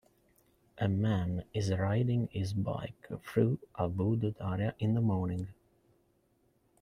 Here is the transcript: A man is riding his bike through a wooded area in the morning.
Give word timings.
A 0.79 0.87
man 0.87 1.43
is 1.53 1.71
riding 1.71 2.25
his 2.31 2.53
bike 2.53 3.07
through 3.23 3.59
a 3.75 3.87
wooded 3.87 4.35
area 4.41 4.73
in 4.79 4.95
the 4.95 5.01
morning. 5.01 5.49